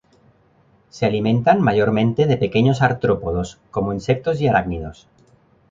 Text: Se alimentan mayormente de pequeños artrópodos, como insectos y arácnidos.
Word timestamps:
Se 0.89 1.05
alimentan 1.05 1.61
mayormente 1.61 2.25
de 2.25 2.35
pequeños 2.37 2.81
artrópodos, 2.81 3.59
como 3.69 3.93
insectos 3.93 4.41
y 4.41 4.47
arácnidos. 4.47 5.07